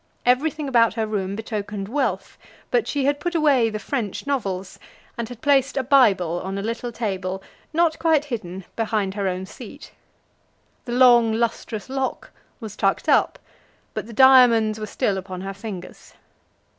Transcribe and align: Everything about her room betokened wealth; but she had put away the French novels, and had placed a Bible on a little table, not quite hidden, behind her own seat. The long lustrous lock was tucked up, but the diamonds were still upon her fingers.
Everything 0.25 0.67
about 0.67 0.95
her 0.95 1.05
room 1.05 1.35
betokened 1.35 1.87
wealth; 1.87 2.35
but 2.71 2.87
she 2.87 3.05
had 3.05 3.19
put 3.19 3.35
away 3.35 3.69
the 3.69 3.77
French 3.77 4.25
novels, 4.25 4.79
and 5.15 5.29
had 5.29 5.43
placed 5.43 5.77
a 5.77 5.83
Bible 5.83 6.41
on 6.43 6.57
a 6.57 6.63
little 6.63 6.91
table, 6.91 7.43
not 7.71 7.99
quite 7.99 8.25
hidden, 8.25 8.65
behind 8.75 9.13
her 9.13 9.27
own 9.27 9.45
seat. 9.45 9.91
The 10.85 10.91
long 10.93 11.31
lustrous 11.33 11.87
lock 11.87 12.31
was 12.59 12.75
tucked 12.75 13.07
up, 13.07 13.37
but 13.93 14.07
the 14.07 14.11
diamonds 14.13 14.79
were 14.79 14.87
still 14.87 15.19
upon 15.19 15.41
her 15.41 15.53
fingers. 15.53 16.15